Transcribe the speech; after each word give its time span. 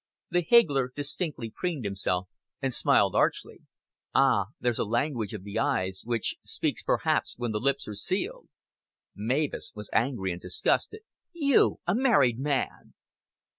The 0.31 0.41
higgler 0.41 0.91
distinctly 0.95 1.51
preened 1.51 1.85
himself, 1.85 2.27
and 2.59 2.73
smiled 2.73 3.13
archly. 3.13 3.59
"Ah, 4.15 4.45
there's 4.59 4.79
a 4.79 4.83
language 4.83 5.31
of 5.35 5.43
the 5.43 5.59
eyes, 5.59 6.01
which 6.05 6.37
speaks 6.41 6.81
perhaps 6.81 7.35
when 7.37 7.51
the 7.51 7.59
lips 7.59 7.87
are 7.87 7.93
sealed." 7.93 8.49
Mavis 9.15 9.71
was 9.75 9.91
angry 9.93 10.31
and 10.31 10.41
disgusted. 10.41 11.01
"You, 11.33 11.81
a 11.85 11.93
married 11.93 12.39
man!" 12.39 12.95